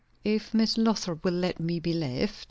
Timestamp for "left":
1.93-2.39